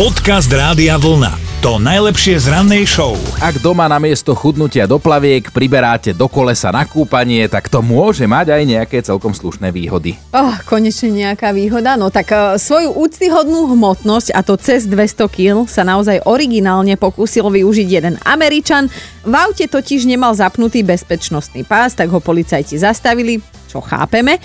Podcast 0.00 0.48
Rádia 0.48 0.96
Vlna. 0.96 1.60
To 1.60 1.76
najlepšie 1.76 2.40
z 2.40 2.48
rannej 2.48 2.88
show. 2.88 3.20
Ak 3.36 3.60
doma 3.60 3.84
namiesto 3.84 4.32
chudnutia 4.32 4.88
do 4.88 4.96
plaviek 4.96 5.52
priberáte 5.52 6.16
do 6.16 6.24
kolesa 6.24 6.72
na 6.72 6.88
kúpanie, 6.88 7.44
tak 7.52 7.68
to 7.68 7.84
môže 7.84 8.24
mať 8.24 8.48
aj 8.48 8.62
nejaké 8.64 9.04
celkom 9.04 9.36
slušné 9.36 9.68
výhody. 9.68 10.16
Oh, 10.32 10.56
konečne 10.64 11.12
nejaká 11.12 11.52
výhoda. 11.52 12.00
No 12.00 12.08
tak 12.08 12.32
uh, 12.32 12.56
svoju 12.56 12.96
úctyhodnú 12.96 13.76
hmotnosť, 13.76 14.32
a 14.32 14.40
to 14.40 14.56
cez 14.56 14.88
200 14.88 15.28
kg, 15.28 15.68
sa 15.68 15.84
naozaj 15.84 16.24
originálne 16.24 16.96
pokúsil 16.96 17.52
využiť 17.52 17.88
jeden 18.00 18.16
Američan. 18.24 18.88
V 19.20 19.34
aute 19.36 19.68
totiž 19.68 20.08
nemal 20.08 20.32
zapnutý 20.32 20.80
bezpečnostný 20.80 21.68
pás, 21.68 21.92
tak 21.92 22.08
ho 22.08 22.24
policajti 22.24 22.80
zastavili, 22.80 23.36
čo 23.68 23.84
chápeme. 23.84 24.40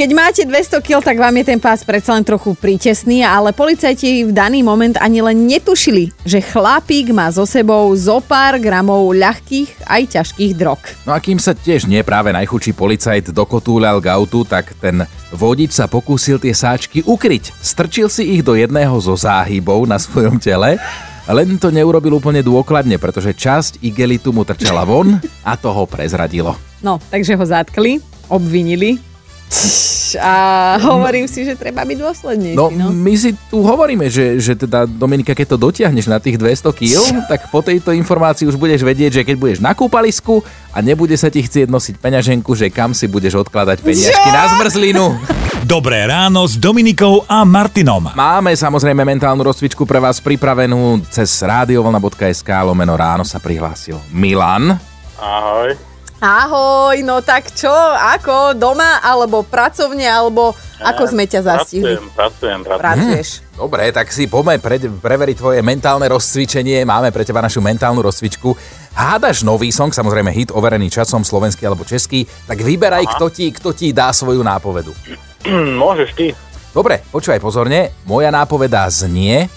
Keď 0.00 0.16
máte 0.16 0.48
200 0.48 0.80
kg, 0.80 1.04
tak 1.04 1.20
vám 1.20 1.36
je 1.36 1.52
ten 1.52 1.60
pás 1.60 1.84
predsa 1.84 2.16
len 2.16 2.24
trochu 2.24 2.56
prítesný, 2.56 3.20
ale 3.20 3.52
policajti 3.52 4.24
v 4.24 4.32
daný 4.32 4.64
moment 4.64 4.96
ani 4.96 5.20
len 5.20 5.44
netušili, 5.44 6.08
že 6.24 6.40
chlapík 6.40 7.12
má 7.12 7.28
so 7.28 7.44
sebou 7.44 7.92
zo 7.92 8.16
pár 8.24 8.56
gramov 8.56 9.12
ľahkých 9.12 9.84
aj 9.84 10.02
ťažkých 10.16 10.56
drog. 10.56 10.80
No 11.04 11.12
a 11.12 11.20
kým 11.20 11.36
sa 11.36 11.52
tiež 11.52 11.84
nie 11.84 12.00
práve 12.00 12.32
najchudší 12.32 12.72
policajt 12.72 13.28
dokotúľal 13.36 14.00
k 14.00 14.08
autu, 14.08 14.40
tak 14.48 14.72
ten 14.80 15.04
vodič 15.36 15.76
sa 15.76 15.84
pokúsil 15.84 16.40
tie 16.40 16.56
sáčky 16.56 17.04
ukryť. 17.04 17.52
Strčil 17.60 18.08
si 18.08 18.24
ich 18.24 18.40
do 18.40 18.56
jedného 18.56 18.96
zo 19.04 19.12
záhybov 19.12 19.84
na 19.84 20.00
svojom 20.00 20.40
tele 20.40 20.80
len 21.28 21.60
to 21.60 21.68
neurobil 21.68 22.16
úplne 22.16 22.40
dôkladne, 22.40 22.96
pretože 22.96 23.36
časť 23.36 23.84
igelitu 23.84 24.32
mu 24.32 24.48
trčala 24.48 24.88
von 24.88 25.20
a 25.44 25.52
to 25.60 25.68
ho 25.68 25.84
prezradilo. 25.84 26.56
No, 26.80 26.96
takže 27.12 27.36
ho 27.36 27.44
zatkli, 27.44 28.00
obvinili, 28.32 29.09
a 30.30 30.34
hovorím 30.82 31.26
si, 31.26 31.42
že 31.42 31.58
treba 31.58 31.82
byť 31.82 31.98
dôslednejší. 31.98 32.56
No, 32.56 32.70
no, 32.70 32.90
my 32.94 33.14
si 33.18 33.34
tu 33.50 33.62
hovoríme, 33.62 34.06
že, 34.06 34.38
že 34.38 34.54
teda 34.54 34.86
Dominika, 34.86 35.34
keď 35.34 35.54
to 35.54 35.70
dotiahneš 35.70 36.06
na 36.06 36.22
tých 36.22 36.38
200 36.38 36.70
kg, 36.70 37.02
tak 37.30 37.50
po 37.50 37.60
tejto 37.60 37.90
informácii 37.94 38.46
už 38.46 38.56
budeš 38.56 38.86
vedieť, 38.86 39.22
že 39.22 39.26
keď 39.26 39.36
budeš 39.36 39.58
na 39.62 39.74
kúpalisku 39.74 40.42
a 40.70 40.78
nebude 40.80 41.14
sa 41.18 41.28
ti 41.28 41.42
chcieť 41.42 41.66
nosiť 41.66 41.94
peňaženku, 41.98 42.50
že 42.54 42.70
kam 42.70 42.94
si 42.94 43.10
budeš 43.10 43.42
odkladať 43.46 43.82
peniažky 43.82 44.28
na 44.30 44.44
zmrzlinu. 44.56 45.04
Dobré 45.60 46.08
ráno 46.08 46.48
s 46.48 46.56
Dominikou 46.56 47.28
a 47.28 47.44
Martinom. 47.44 48.16
Máme 48.16 48.56
samozrejme 48.56 49.04
mentálnu 49.04 49.44
rozcvičku 49.44 49.84
pre 49.84 50.00
vás 50.00 50.18
pripravenú 50.18 51.04
cez 51.12 51.28
radiovolna.sk 51.44 52.48
lomeno 52.64 52.96
ráno 52.96 53.28
sa 53.28 53.38
prihlásil 53.38 54.00
Milan. 54.08 54.80
Ahoj. 55.20 55.89
Ahoj, 56.20 57.00
no 57.00 57.24
tak 57.24 57.48
čo, 57.56 57.72
ako, 57.96 58.52
doma, 58.52 59.00
alebo 59.00 59.40
pracovne, 59.40 60.04
alebo 60.04 60.52
ako 60.76 61.08
sme 61.08 61.24
ťa 61.24 61.40
zastihli? 61.40 61.96
Pracujem, 61.96 62.12
pracujem, 62.12 62.60
pracujem. 62.60 62.80
Pracuješ. 62.84 63.28
Dobre, 63.56 63.88
tak 63.88 64.12
si 64.12 64.28
poďme 64.28 64.60
pre, 64.60 64.76
preveriť 64.76 65.36
tvoje 65.40 65.64
mentálne 65.64 66.04
rozcvičenie. 66.12 66.84
Máme 66.84 67.08
pre 67.08 67.24
teba 67.24 67.40
našu 67.40 67.64
mentálnu 67.64 68.04
rozcvičku. 68.04 68.52
Hádaš 68.92 69.48
nový 69.48 69.72
song, 69.72 69.96
samozrejme 69.96 70.28
hit 70.28 70.52
overený 70.52 70.92
časom, 70.92 71.24
slovenský 71.24 71.64
alebo 71.64 71.88
český, 71.88 72.28
tak 72.44 72.60
vyberaj, 72.60 73.16
kto 73.16 73.32
ti, 73.32 73.48
kto 73.48 73.72
ti 73.72 73.96
dá 73.96 74.12
svoju 74.12 74.44
nápovedu. 74.44 74.92
Môžeš 75.80 76.12
ty. 76.12 76.36
Dobre, 76.76 77.00
počúvaj 77.08 77.40
pozorne. 77.40 77.96
Moja 78.04 78.28
nápoveda 78.28 78.84
znie 78.92 79.48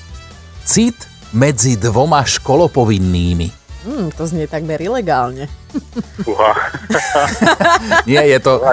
Cit 0.64 0.96
medzi 1.36 1.76
dvoma 1.76 2.24
školopovinnými. 2.24 3.63
Hmm, 3.84 4.08
to 4.16 4.24
znie 4.24 4.48
takmer 4.48 4.80
ilegálne. 4.80 5.52
Uha. 6.24 6.52
Nie, 8.10 8.24
je 8.32 8.40
to, 8.40 8.64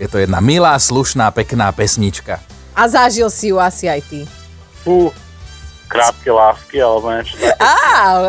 je 0.00 0.08
to 0.08 0.16
jedna 0.16 0.40
milá, 0.40 0.72
slušná, 0.80 1.28
pekná 1.36 1.68
pesnička. 1.72 2.40
A 2.72 2.88
zažil 2.88 3.28
si 3.28 3.52
ju 3.52 3.60
asi 3.60 3.92
aj 3.92 4.00
ty. 4.08 4.24
Fú, 4.80 5.12
krátke 5.92 6.32
lásky, 6.32 6.80
alebo 6.80 7.12
niečo 7.12 7.36
také. 7.36 7.52
Á, 7.60 7.76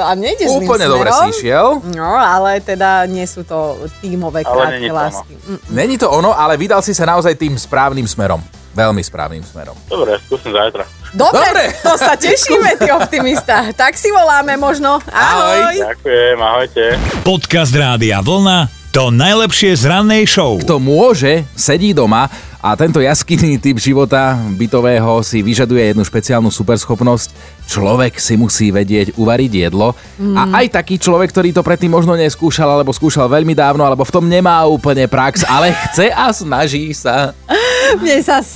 a 0.08 0.12
nejde 0.20 0.52
Úplne 0.52 0.86
dobre 0.92 1.10
si 1.16 1.26
išiel. 1.40 1.80
No, 1.96 2.12
ale 2.20 2.60
teda 2.60 3.08
nie 3.08 3.24
sú 3.24 3.48
to 3.48 3.80
tímové 4.04 4.44
Ale 4.44 4.52
krátke 4.52 4.76
není 4.76 4.88
to 4.92 4.94
ono. 4.94 5.00
lásky. 5.00 5.34
Mm. 5.40 5.60
Není 5.72 5.96
to 5.96 6.08
ono, 6.12 6.32
ale 6.36 6.60
vydal 6.60 6.84
si 6.84 6.92
sa 6.92 7.08
naozaj 7.08 7.40
tým 7.40 7.56
správnym 7.56 8.04
smerom. 8.04 8.44
Veľmi 8.74 9.06
správnym 9.06 9.46
smerom. 9.46 9.78
Dobre, 9.86 10.18
skúsim 10.26 10.50
zajtra. 10.50 10.90
Dobre, 11.14 11.46
Dobre. 11.46 11.66
to 11.86 11.94
sa 11.94 12.18
tešíme, 12.26 12.82
ty 12.82 12.90
optimista. 12.90 13.70
Tak 13.70 13.94
si 13.94 14.10
voláme 14.10 14.58
možno. 14.58 14.98
Ahoj. 15.14 15.78
Ďakujem, 15.78 16.38
ahojte. 16.42 16.84
Podcast 17.22 17.74
Rádia 17.78 18.18
Vlna. 18.26 18.84
To 18.94 19.10
najlepšie 19.10 19.74
z 19.74 19.90
rannej 19.90 20.30
show. 20.30 20.62
Kto 20.62 20.78
môže, 20.78 21.46
sedí 21.58 21.98
doma 21.98 22.30
a 22.62 22.78
tento 22.78 23.02
jaskinný 23.02 23.58
typ 23.58 23.82
života 23.82 24.38
bytového 24.54 25.26
si 25.26 25.42
vyžaduje 25.42 25.82
jednu 25.82 26.06
špeciálnu 26.06 26.54
superschopnosť. 26.54 27.34
Človek 27.66 28.22
si 28.22 28.38
musí 28.38 28.70
vedieť 28.70 29.18
uvariť 29.18 29.52
jedlo 29.66 29.98
mm. 29.98 30.38
a 30.38 30.42
aj 30.62 30.78
taký 30.78 31.02
človek, 31.02 31.34
ktorý 31.34 31.50
to 31.52 31.66
predtým 31.66 31.90
možno 31.90 32.14
neskúšal 32.14 32.70
alebo 32.70 32.94
skúšal 32.94 33.26
veľmi 33.28 33.58
dávno 33.58 33.82
alebo 33.82 34.06
v 34.06 34.14
tom 34.14 34.30
nemá 34.30 34.62
úplne 34.70 35.10
prax, 35.10 35.42
ale 35.42 35.74
chce 35.90 36.14
a 36.14 36.30
snaží 36.30 36.94
sa. 36.94 37.34
Mne 38.00 38.18
sa 38.24 38.40
s, 38.40 38.56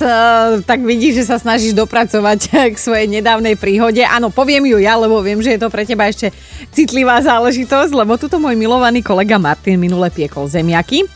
tak 0.64 0.82
vidíš, 0.82 1.22
že 1.22 1.28
sa 1.28 1.36
snažíš 1.36 1.76
dopracovať 1.76 2.72
k 2.72 2.76
svojej 2.76 3.06
nedávnej 3.06 3.54
príhode. 3.54 4.02
Áno, 4.02 4.32
poviem 4.32 4.64
ju 4.66 4.78
ja, 4.80 4.96
lebo 4.98 5.20
viem, 5.20 5.38
že 5.38 5.54
je 5.54 5.60
to 5.60 5.68
pre 5.68 5.84
teba 5.86 6.08
ešte 6.08 6.32
citlivá 6.74 7.20
záležitosť, 7.22 7.92
lebo 7.94 8.18
tuto 8.18 8.40
môj 8.40 8.56
milovaný 8.58 9.04
kolega 9.04 9.38
Martin 9.38 9.78
minule 9.78 10.10
piekol 10.10 10.50
zemiaky 10.50 11.06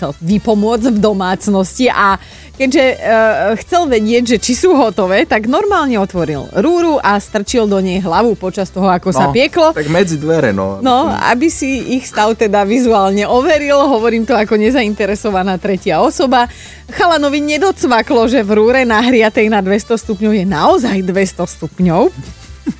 chcel 0.00 0.16
vypomôcť 0.16 0.96
v 0.96 0.98
domácnosti 0.98 1.92
a 1.92 2.16
keďže 2.56 2.84
uh, 2.96 3.52
chcel 3.60 3.84
vedieť, 3.84 4.24
že 4.32 4.36
či 4.40 4.56
sú 4.56 4.72
hotové, 4.72 5.28
tak 5.28 5.44
normálne 5.44 6.00
otvoril 6.00 6.48
rúru 6.56 6.96
a 6.96 7.20
strčil 7.20 7.68
do 7.68 7.76
nej 7.84 8.00
hlavu 8.00 8.32
počas 8.40 8.72
toho, 8.72 8.88
ako 8.88 9.12
sa 9.12 9.28
pieklo. 9.28 9.76
Tak 9.76 9.92
medzi 9.92 10.16
dvere, 10.16 10.56
no. 10.56 10.80
No, 10.80 11.12
aby 11.12 11.52
si 11.52 12.00
ich 12.00 12.08
stav 12.08 12.32
teda 12.32 12.64
vizuálne 12.64 13.28
overil, 13.28 13.76
hovorím 13.76 14.24
to 14.24 14.32
ako 14.32 14.56
nezainteresovaná 14.56 15.60
tretia 15.60 16.00
osoba. 16.00 16.48
Chalanovi 16.88 17.44
nedocvaklo, 17.44 18.24
že 18.24 18.40
v 18.40 18.56
rúre 18.56 18.88
nahriatej 18.88 19.52
na 19.52 19.60
200 19.60 20.00
stupňov 20.00 20.32
je 20.32 20.44
naozaj 20.48 20.96
200 21.04 21.44
stupňov. 21.44 22.08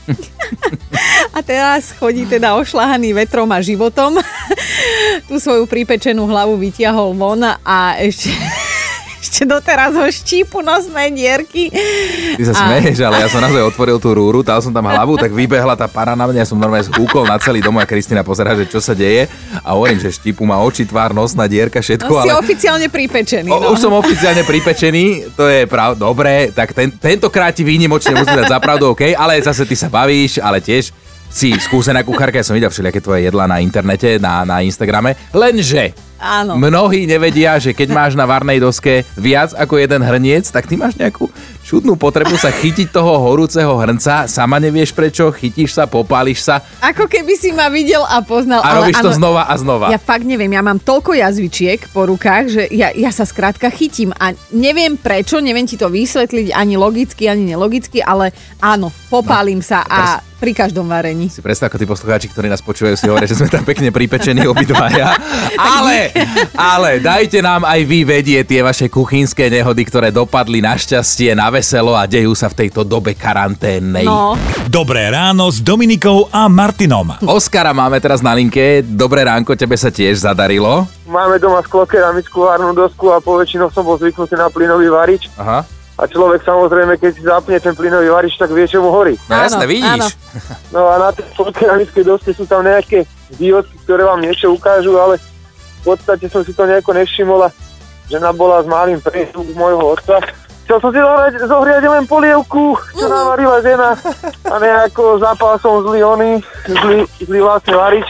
A 1.37 1.38
teraz 1.44 1.94
chodí 1.94 2.26
teda 2.26 2.58
ošlahaný 2.58 3.14
vetrom 3.14 3.48
a 3.54 3.62
životom. 3.62 4.19
Tú 5.30 5.38
svoju 5.38 5.62
pripečenú 5.64 6.26
hlavu 6.26 6.58
vytiahol 6.58 7.14
von 7.14 7.38
a 7.38 7.78
ešte, 7.96 8.34
ešte 9.22 9.46
doteraz 9.46 9.94
ho 9.94 10.02
štípu 10.02 10.58
nosné 10.58 11.06
dierky. 11.08 11.70
Ty 12.34 12.42
sa 12.42 12.52
A- 12.52 12.58
smeješ, 12.60 12.98
ale 12.98 13.22
ja 13.22 13.30
som 13.30 13.38
naozaj 13.38 13.62
otvoril 13.64 13.96
tú 13.96 14.10
rúru, 14.10 14.42
dal 14.42 14.58
som 14.58 14.69
tam 14.69 14.82
hlavu, 14.82 15.14
tak 15.16 15.30
vybehla 15.30 15.78
tá 15.78 15.86
para 15.86 16.19
na 16.19 16.26
mňa, 16.26 16.42
ja 16.42 16.50
som 16.50 16.58
normálne 16.58 16.82
zhúkol 16.82 17.22
na 17.22 17.38
celý 17.38 17.62
dom 17.62 17.78
a 17.78 17.86
Kristina 17.86 18.20
pozerá, 18.20 18.52
že 18.52 18.66
čo 18.66 18.82
sa 18.82 18.90
deje 18.90 19.30
a 19.56 19.70
hovorím, 19.70 20.02
že 20.02 20.10
štipu 20.10 20.42
má 20.42 20.58
oči, 20.58 20.82
tvár, 20.82 21.14
nosná 21.14 21.46
dierka, 21.46 21.78
všetko, 21.78 22.10
No, 22.10 22.20
si 22.20 22.28
ale... 22.28 22.42
oficiálne 22.42 22.86
pripečený. 22.88 23.48
O, 23.48 23.62
No. 23.62 23.70
už 23.70 23.78
som 23.78 23.94
oficiálne 23.94 24.42
pripečený, 24.42 25.04
to 25.30 25.46
je 25.46 25.62
prav, 25.64 25.94
dobre, 25.94 26.50
tak 26.50 26.74
ten, 26.74 26.90
tentokrát 26.90 27.54
ti 27.54 27.62
výnimočne 27.62 28.19
musím 28.19 28.34
dať 28.36 28.50
za 28.50 28.58
pravdu, 28.58 28.90
OK, 28.90 29.14
ale 29.14 29.38
zase 29.38 29.62
ty 29.62 29.78
sa 29.78 29.86
bavíš, 29.86 30.42
ale 30.42 30.58
tiež 30.58 30.90
si 31.30 31.54
skúsená 31.56 32.02
kuchárka, 32.02 32.42
ja 32.42 32.46
som 32.46 32.58
videl 32.58 32.68
všelijaké 32.74 33.00
tvoje 33.00 33.30
jedlá 33.30 33.46
na 33.46 33.62
internete, 33.62 34.18
na, 34.18 34.42
na 34.42 34.60
Instagrame, 34.60 35.14
lenže 35.30 36.09
Áno. 36.20 36.60
mnohí 36.60 37.08
nevedia, 37.08 37.56
že 37.56 37.72
keď 37.72 37.88
máš 37.97 38.12
na 38.12 38.28
varnej 38.28 38.60
doske 38.60 39.08
viac 39.16 39.56
ako 39.56 39.81
jeden 39.81 40.04
hrniec, 40.04 40.44
tak 40.53 40.69
ty 40.69 40.76
máš 40.76 41.00
nejakú 41.00 41.32
čudnú 41.64 41.97
potrebu 41.97 42.36
sa 42.36 42.53
chytiť 42.53 42.92
toho 42.92 43.16
horúceho 43.25 43.72
hrnca, 43.81 44.28
sama 44.28 44.60
nevieš 44.60 44.92
prečo, 44.92 45.32
chytíš 45.32 45.78
sa, 45.78 45.88
popáliš 45.88 46.44
sa 46.44 46.60
Ako 46.84 47.08
keby 47.08 47.32
si 47.38 47.54
ma 47.56 47.72
videl 47.72 48.04
a 48.04 48.20
poznal. 48.20 48.60
a 48.60 48.69
ale 48.69 48.91
robíš 48.91 49.00
to 49.00 49.12
áno, 49.14 49.19
znova 49.22 49.42
a 49.48 49.54
znova. 49.56 49.86
Ja 49.88 49.97
fakt 50.03 50.28
neviem, 50.28 50.53
ja 50.53 50.60
mám 50.60 50.82
toľko 50.82 51.16
jazvičiek 51.16 51.88
po 51.94 52.04
rukách, 52.04 52.44
že 52.50 52.62
ja, 52.75 52.92
ja 52.92 53.08
sa 53.14 53.25
skrátka 53.25 53.72
chytím 53.72 54.12
a 54.19 54.37
neviem 54.52 55.00
prečo, 55.00 55.41
neviem 55.41 55.64
ti 55.64 55.81
to 55.81 55.88
vysvetliť 55.88 56.52
ani 56.52 56.75
logicky, 56.76 57.31
ani 57.31 57.54
nelogicky, 57.54 58.04
ale 58.04 58.34
áno, 58.60 58.92
popálim 59.08 59.64
sa 59.64 59.87
a 59.87 60.20
pri 60.40 60.56
každom 60.56 60.88
varení. 60.88 61.28
Si 61.28 61.44
predstav, 61.44 61.69
ako 61.69 61.76
tí 61.76 61.84
poslucháči, 61.84 62.26
ktorí 62.32 62.49
nás 62.49 62.64
počúvajú, 62.64 62.96
si 62.96 63.06
hovoria, 63.12 63.28
že 63.28 63.37
sme 63.37 63.52
tam 63.52 63.61
pekne 63.61 63.93
pripečení 63.93 64.49
obidvaja. 64.49 65.12
ale, 65.61 66.09
ale 66.56 66.98
dajte 66.98 67.40
nám 67.40 67.62
aj 67.62 67.80
vy 67.82 67.98
vedieť 68.02 68.44
tie 68.46 68.60
vaše 68.60 68.86
kuchynské 68.86 69.48
nehody, 69.48 69.82
ktoré 69.84 70.08
dopadli 70.10 70.60
na 70.60 70.74
šťastie, 70.74 71.32
na 71.32 71.48
veselo 71.48 71.94
a 71.94 72.04
dejú 72.04 72.32
sa 72.32 72.48
v 72.48 72.66
tejto 72.66 72.82
dobe 72.82 73.14
karanténnej. 73.14 74.06
No, 74.06 74.34
Dobré 74.66 75.10
ráno 75.10 75.50
s 75.50 75.58
Dominikou 75.58 76.30
a 76.30 76.46
Martinom. 76.46 77.14
Oskara 77.26 77.74
máme 77.74 77.98
teraz 77.98 78.22
na 78.22 78.30
linke. 78.32 78.82
Dobré 78.82 79.26
ránko, 79.26 79.58
tebe 79.58 79.74
sa 79.74 79.90
tiež 79.90 80.22
zadarilo. 80.22 80.86
Máme 81.10 81.42
doma 81.42 81.58
sklo 81.66 81.82
keramickú 81.84 82.46
varnú 82.46 82.70
dosku 82.70 83.10
a 83.10 83.18
poväčšinou 83.18 83.70
som 83.74 83.82
bol 83.82 83.98
zvyknutý 83.98 84.38
na 84.38 84.46
plynový 84.46 84.86
varič. 84.86 85.26
Aha. 85.34 85.66
A 86.00 86.08
človek 86.08 86.40
samozrejme, 86.40 86.96
keď 86.96 87.10
si 87.12 87.20
zapne 87.20 87.60
ten 87.60 87.76
plynový 87.76 88.08
varič, 88.08 88.32
tak 88.40 88.48
vie, 88.56 88.64
čo 88.64 88.80
mu 88.80 88.88
horí. 88.88 89.20
No 89.28 89.36
Áno, 89.36 89.44
jasne, 89.44 89.66
vidíš. 89.68 90.00
áno. 90.00 90.06
No 90.72 90.80
a 90.88 90.94
na 90.96 91.08
tej 91.12 91.28
keramickej 91.52 92.04
doske 92.08 92.30
sú 92.32 92.48
tam 92.48 92.64
nejaké 92.64 93.04
diódky, 93.36 93.76
ktoré 93.84 94.08
vám 94.08 94.24
niečo 94.24 94.48
ukážu, 94.48 94.96
ale 94.96 95.20
v 95.81 95.82
podstate 95.85 96.29
som 96.29 96.44
si 96.44 96.53
to 96.53 96.69
nejako 96.69 96.93
nevšimol 96.93 97.49
a 97.49 97.50
žena 98.12 98.31
bola 98.37 98.61
s 98.61 98.69
malým 98.69 99.00
prejstom 99.00 99.49
môjho 99.56 99.97
otca 99.97 100.21
Chcel 100.71 100.87
som 100.87 100.94
si 100.94 101.03
zohrať, 101.03 101.35
zohriať 101.50 101.82
len 101.82 102.06
polievku, 102.06 102.79
čo 102.94 103.11
navarila 103.11 103.59
žena 103.59 103.91
a 104.47 104.55
nejako 104.55 105.19
zapal 105.19 105.59
som 105.59 105.82
zlý 105.82 105.99
ony, 106.06 106.38
zlý, 106.62 107.03
zlý 107.27 107.43
vlastne 107.43 107.75
varič. 107.75 108.06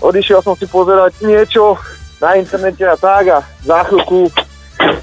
Odišiel 0.00 0.40
som 0.40 0.56
si 0.56 0.64
pozerať 0.72 1.20
niečo 1.20 1.76
na 2.16 2.40
internete 2.40 2.88
a 2.88 2.96
tak 2.96 3.28
a 3.28 3.44
za 3.44 3.84
chvíľku 3.84 4.32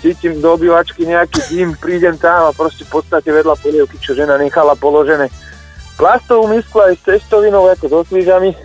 cítim 0.01 0.41
do 0.41 0.57
obývačky 0.57 1.05
nejaký 1.05 1.45
dým, 1.53 1.77
prídem 1.77 2.17
tam 2.17 2.49
a 2.49 2.57
proste 2.57 2.81
v 2.89 2.97
podstate 2.97 3.29
vedľa 3.29 3.53
polievky, 3.61 4.01
čo 4.01 4.17
žena 4.17 4.41
nechala 4.41 4.73
položené 4.73 5.29
plastovú 5.93 6.49
misku 6.49 6.81
aj 6.81 6.97
s 6.97 7.05
cestovinou 7.05 7.69
ako 7.69 7.85
so 7.85 7.99
slížami. 8.09 8.57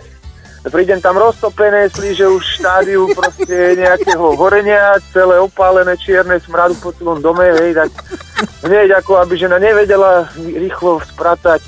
Prídem 0.64 0.96
tam 0.96 1.20
roztopené 1.20 1.92
slíže 1.92 2.24
už 2.24 2.40
štádiu 2.56 3.04
proste 3.12 3.76
nejakého 3.76 4.32
horenia, 4.32 4.96
celé 5.12 5.36
opálené, 5.36 5.92
čierne 6.00 6.40
smradu 6.40 6.72
po 6.80 6.88
celom 6.96 7.20
dome, 7.20 7.52
hej, 7.60 7.76
tak 7.76 7.92
hneď 8.64 9.04
ako 9.04 9.20
aby 9.20 9.36
žena 9.36 9.60
nevedela 9.60 10.24
rýchlo 10.40 11.04
spratať, 11.04 11.60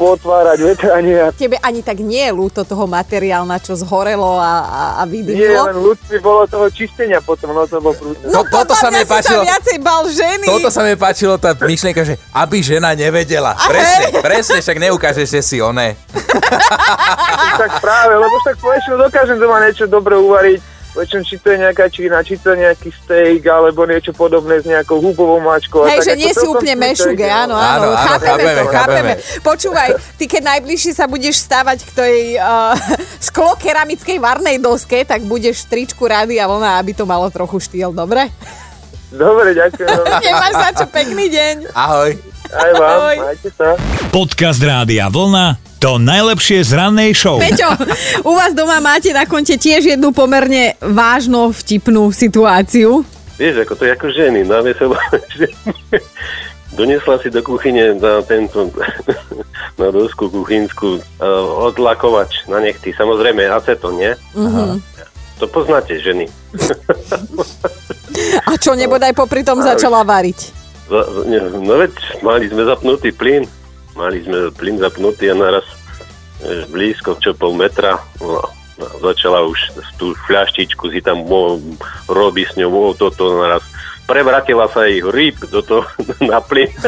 potvárať 0.00 0.58
vetranie 0.64 1.16
a 1.20 1.28
Tebe 1.28 1.60
ani 1.60 1.84
tak 1.84 2.00
nie 2.00 2.24
je 2.24 2.32
ľúto 2.32 2.64
toho 2.64 2.88
materiálna, 2.88 3.60
čo 3.60 3.76
zhorelo 3.76 4.40
a, 4.40 4.52
a, 4.64 4.82
a 4.96 5.02
nie 5.04 5.20
vydymilo? 5.20 5.68
len 5.68 5.76
ľudí 5.76 6.16
bolo 6.24 6.48
toho 6.48 6.72
čistenia 6.72 7.20
potom, 7.20 7.52
no 7.52 7.68
to 7.68 7.76
bolo 7.84 7.92
prúdne. 7.92 8.24
To- 8.32 8.48
toto 8.48 8.72
sa 8.72 8.88
mi 8.88 9.04
páčilo. 9.04 9.44
sa 9.44 9.48
viacej 9.52 9.76
bal 9.84 10.08
ženy. 10.08 10.46
Toto 10.48 10.68
sa 10.72 10.80
mi 10.80 10.96
páčilo, 10.96 11.36
tá 11.36 11.52
myšlienka, 11.52 12.00
že 12.00 12.16
aby 12.32 12.64
žena 12.64 12.96
nevedela. 12.96 13.52
A 13.52 13.68
Presne, 13.68 14.06
hej. 14.08 14.24
presne, 14.24 14.58
však 14.64 14.78
neukážeš, 14.80 15.28
že 15.28 15.40
si 15.44 15.56
oné. 15.60 16.00
tak 17.60 17.70
práve, 17.84 18.16
lebo 18.16 18.34
však 18.40 18.56
väčšinou 18.56 18.96
dokážem 18.98 19.36
doma 19.36 19.60
niečo 19.60 19.84
dobre 19.84 20.16
uvariť. 20.16 20.69
Väčšinou 20.90 21.22
či 21.22 21.38
to 21.38 21.54
je 21.54 21.58
nejaká 21.62 21.86
čína, 21.86 22.18
či 22.26 22.34
to 22.34 22.50
je 22.50 22.66
nejaký 22.66 22.90
steak, 22.90 23.46
alebo 23.46 23.86
niečo 23.86 24.10
podobné 24.10 24.58
s 24.58 24.66
nejakou 24.66 24.98
húbovou 24.98 25.38
mačkou. 25.38 25.86
a 25.86 25.94
Hej, 25.94 26.02
tak 26.02 26.06
že 26.10 26.14
nie 26.18 26.34
si 26.34 26.42
celkom 26.42 26.58
úplne 26.58 26.74
mešuge, 26.74 27.26
áno, 27.30 27.54
no. 27.54 27.62
áno, 27.62 27.62
Áno, 27.62 27.88
áno, 27.94 27.98
chápeme, 28.10 28.26
chápeme, 28.26 28.50
to, 28.50 28.64
chápeme. 28.66 29.12
chápeme. 29.14 29.42
Počúvaj, 29.46 29.88
ty 30.18 30.24
keď 30.26 30.42
najbližšie 30.58 30.92
sa 30.98 31.06
budeš 31.06 31.36
stávať 31.46 31.78
k 31.86 31.90
tej 31.94 32.16
uh, 32.42 32.74
sklo-keramickej 33.30 34.18
varnej 34.18 34.58
doske, 34.58 35.06
tak 35.06 35.22
budeš 35.22 35.62
tričku 35.70 36.02
rády 36.10 36.42
a 36.42 36.50
vlna, 36.50 36.82
aby 36.82 36.90
to 36.90 37.06
malo 37.06 37.30
trochu 37.30 37.62
štýl, 37.62 37.94
dobre? 37.94 38.26
Dobre, 39.14 39.54
ďakujem. 39.54 39.94
Nemáš 40.26 40.54
za 40.58 40.70
čo, 40.74 40.84
pekný 40.90 41.30
deň. 41.30 41.54
Ahoj. 41.70 42.10
Aj 42.50 42.70
vám, 42.74 42.90
Ahoj. 42.98 43.16
majte 43.30 43.50
sa. 43.54 43.78
Podcast 44.10 44.58
Rádia 44.58 45.06
Vlna 45.06 45.69
to 45.80 45.96
najlepšie 45.96 46.60
z 46.60 46.76
rannej 46.76 47.16
show. 47.16 47.40
Peťo, 47.40 47.72
u 48.28 48.36
vás 48.36 48.52
doma 48.52 48.84
máte 48.84 49.16
na 49.16 49.24
konte 49.24 49.56
tiež 49.56 49.96
jednu 49.96 50.12
pomerne 50.12 50.76
vážno 50.76 51.48
vtipnú 51.56 52.12
situáciu. 52.12 53.00
Vieš, 53.40 53.64
ako 53.64 53.72
to 53.80 53.82
je 53.88 53.92
ako 53.96 54.06
ženy, 54.12 54.44
no 54.44 54.60
vie 54.60 54.76
sa 54.76 54.84
že 55.40 55.48
Donesla 56.76 57.18
si 57.18 57.32
do 57.32 57.40
kuchyne 57.40 57.96
na 58.04 58.20
tento, 58.22 58.68
na 59.80 59.88
dosku 59.88 60.28
kuchynskú 60.28 61.00
uh, 61.00 61.72
odlakovač 61.72 62.44
na 62.46 62.60
nechty, 62.60 62.92
samozrejme 62.92 63.48
acetón, 63.48 63.96
nie? 63.96 64.12
Mm-hmm. 64.36 64.84
To 65.40 65.48
poznáte, 65.48 65.96
ženy. 65.96 66.28
A 68.44 68.52
čo 68.60 68.76
nebodaj 68.76 69.16
popri 69.16 69.40
tom 69.40 69.64
začala 69.64 70.04
variť? 70.04 70.52
No 71.64 71.80
veď, 71.80 71.96
mali 72.20 72.52
sme 72.52 72.68
zapnutý 72.68 73.08
plyn, 73.16 73.48
mali 74.00 74.24
sme 74.24 74.48
plyn 74.56 74.80
zapnutý 74.80 75.28
a 75.28 75.36
naraz 75.36 75.68
vieš, 76.40 76.64
blízko, 76.72 77.20
čo 77.20 77.36
pol 77.36 77.52
metra, 77.52 78.00
no, 78.24 78.40
no, 78.80 78.86
začala 79.04 79.44
už 79.44 79.76
tú 80.00 80.16
fľaštičku 80.24 80.88
si 80.88 81.04
tam 81.04 81.28
mo, 81.28 81.60
robí 82.08 82.48
s 82.48 82.56
ňou, 82.56 82.96
toto 82.96 83.44
naraz 83.44 83.60
prevratila 84.08 84.66
sa 84.72 84.88
jej 84.88 85.04
rýb 85.04 85.38
do 85.52 85.60
toho 85.62 85.84
na 86.30 86.40
plyn. 86.40 86.72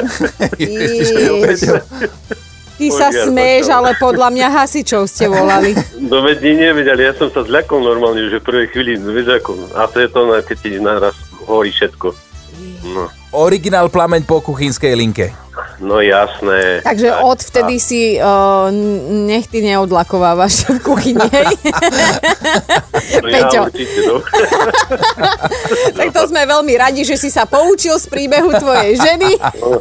Ty 2.72 2.88
sa 2.90 3.14
smeješ, 3.14 3.70
ale 3.70 3.94
podľa 4.00 4.34
mňa 4.34 4.46
hasičov 4.48 5.06
ste 5.06 5.30
volali. 5.30 5.76
No 6.12 6.20
veď 6.20 6.44
nevedeli, 6.44 7.08
ja 7.08 7.16
som 7.16 7.32
sa 7.32 7.40
zľakol 7.40 7.80
normálne, 7.80 8.28
že 8.28 8.36
v 8.36 8.44
prvej 8.44 8.66
chvíli, 8.68 9.00
vieš 9.00 9.40
ako, 9.40 9.52
a 9.80 9.88
keď 10.44 10.56
ti 10.60 10.76
naraz 10.76 11.16
horí 11.48 11.72
všetko. 11.72 12.12
No, 12.92 13.08
Originál 13.32 13.88
plameň 13.88 14.28
po 14.28 14.44
kuchynskej 14.44 14.92
linke. 14.92 15.32
No 15.82 15.98
jasné. 15.98 16.80
Takže 16.80 17.08
Tak, 17.10 17.26
od 17.26 17.38
vtedy 17.42 17.74
si 17.76 18.14
uh, 18.16 18.70
nech 19.26 19.50
ty 19.50 19.60
neodlakovávaš 19.60 20.70
v 20.70 20.78
kuchyni. 20.78 21.26
hej? 21.28 21.50
No 23.18 23.26
Peťo. 23.26 23.58
ja 23.58 23.60
určite, 23.66 23.98
no. 24.06 24.16
tak 25.98 26.08
to 26.14 26.22
sme 26.24 26.46
veľmi 26.46 26.74
radi, 26.78 27.02
že 27.02 27.18
si 27.18 27.28
sa 27.28 27.44
poučil 27.44 27.98
z 27.98 28.06
príbehu 28.06 28.54
tvojej 28.54 28.94
ženy. 28.94 29.34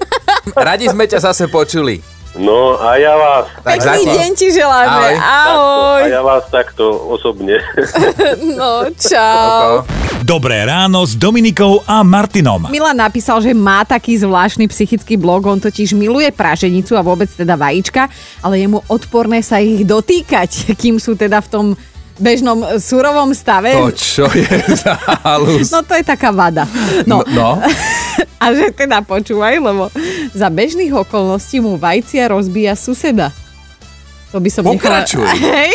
Radi 0.57 0.89
sme 0.89 1.05
ťa 1.05 1.21
zase 1.21 1.45
počuli. 1.47 2.01
no 2.33 2.79
a 2.79 2.97
ja 2.97 3.13
vás, 3.13 3.45
Tak 3.61 3.77
Pekný 3.77 4.03
deň 4.09 4.29
ti 4.33 4.47
želáme. 4.49 4.87
Ahoj. 4.89 5.15
Ahoj. 5.21 6.01
a 6.01 6.07
ja 6.09 6.21
vás 6.23 6.43
takto 6.49 6.89
osobne. 7.07 7.61
No, 8.57 8.89
čau. 8.97 9.85
Dobré 10.21 10.61
ráno 10.69 11.01
s 11.01 11.17
Dominikou 11.17 11.81
a 11.89 12.05
Martinom. 12.05 12.69
Milan 12.69 12.93
napísal, 12.93 13.41
že 13.41 13.57
má 13.57 13.81
taký 13.81 14.21
zvláštny 14.21 14.69
psychický 14.69 15.17
blog, 15.17 15.49
on 15.49 15.57
totiž 15.57 15.97
miluje 15.97 16.29
praženicu 16.29 16.93
a 16.93 17.01
vôbec 17.01 17.25
teda 17.25 17.57
vajíčka, 17.57 18.05
ale 18.45 18.61
je 18.61 18.69
mu 18.69 18.85
odporné 18.85 19.41
sa 19.41 19.57
ich 19.57 19.81
dotýkať, 19.81 20.69
kým 20.81 21.01
sú 21.01 21.17
teda 21.17 21.41
v 21.41 21.49
tom 21.49 21.65
bežnom 22.21 22.77
surovom 22.77 23.33
stave. 23.33 23.73
To 23.73 23.89
čo 23.89 24.29
je 24.29 24.45
za 24.77 24.93
halus? 25.25 25.73
No 25.73 25.81
to 25.81 25.97
je 25.97 26.05
taká 26.05 26.29
vada. 26.29 26.69
No. 27.09 27.25
no. 27.25 27.57
A 28.43 28.53
že 28.53 28.69
teda 28.77 29.01
počúvaj, 29.01 29.57
lebo 29.57 29.89
za 30.37 30.53
bežných 30.53 30.93
okolností 30.93 31.65
mu 31.65 31.81
vajcia 31.81 32.29
rozbíja 32.29 32.77
suseda. 32.77 33.33
To 34.31 34.39
by 34.39 34.49
som 34.49 34.63
Pokračuj. 34.63 35.27
nechala... 35.27 35.51
Hej, 35.59 35.73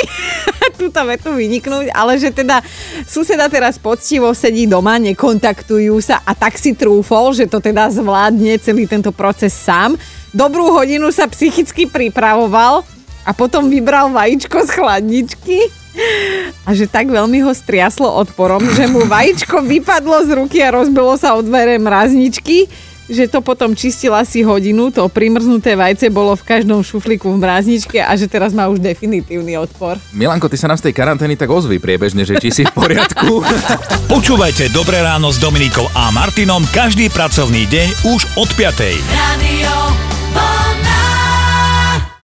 túto 0.80 1.00
vetu 1.04 1.32
vyniknúť, 1.32 1.92
ale 1.92 2.16
že 2.16 2.32
teda 2.32 2.60
suseda 3.04 3.48
teraz 3.48 3.76
poctivo 3.80 4.32
sedí 4.32 4.68
doma, 4.68 4.96
nekontaktujú 5.00 5.96
sa 6.00 6.20
a 6.24 6.32
tak 6.32 6.56
si 6.56 6.72
trúfol, 6.76 7.32
že 7.32 7.48
to 7.48 7.60
teda 7.60 7.88
zvládne 7.92 8.56
celý 8.60 8.88
tento 8.88 9.12
proces 9.12 9.52
sám. 9.52 9.96
Dobrú 10.32 10.72
hodinu 10.72 11.08
sa 11.12 11.28
psychicky 11.28 11.88
pripravoval 11.88 12.84
a 13.24 13.30
potom 13.32 13.68
vybral 13.72 14.12
vajíčko 14.12 14.64
z 14.68 14.70
chladničky 14.76 15.58
a 16.68 16.76
že 16.76 16.84
tak 16.84 17.08
veľmi 17.08 17.40
ho 17.40 17.52
striaslo 17.56 18.06
odporom, 18.20 18.60
že 18.76 18.84
mu 18.84 19.08
vajíčko 19.08 19.64
vypadlo 19.64 20.28
z 20.28 20.30
ruky 20.36 20.60
a 20.60 20.76
rozbilo 20.76 21.16
sa 21.16 21.32
o 21.34 21.40
dvere 21.40 21.80
mrazničky, 21.80 22.68
že 23.06 23.30
to 23.30 23.42
potom 23.42 23.74
čistil 23.74 24.14
asi 24.14 24.42
hodinu, 24.42 24.90
to 24.90 25.06
primrznuté 25.10 25.78
vajce 25.78 26.10
bolo 26.10 26.34
v 26.34 26.42
každom 26.42 26.82
šuflíku 26.82 27.30
v 27.32 27.38
mrazničke 27.42 27.98
a 28.02 28.12
že 28.18 28.26
teraz 28.26 28.50
má 28.54 28.66
už 28.66 28.82
definitívny 28.82 29.58
odpor. 29.58 29.98
Milanko, 30.14 30.50
ty 30.50 30.58
sa 30.58 30.70
nám 30.70 30.78
z 30.78 30.90
tej 30.90 30.94
karantény 30.94 31.38
tak 31.38 31.50
ozví 31.50 31.78
priebežne, 31.78 32.26
že 32.26 32.38
či 32.38 32.50
si 32.50 32.62
v 32.66 32.72
poriadku. 32.75 33.42
Počúvajte 34.12 34.70
Dobré 34.75 35.02
ráno 35.02 35.30
s 35.30 35.38
Dominikou 35.38 35.86
a 35.94 36.10
Martinom 36.10 36.62
každý 36.75 37.10
pracovný 37.10 37.66
deň 37.70 37.88
už 38.10 38.20
od 38.38 38.48
5. 38.54 38.78
Radio 39.14 40.05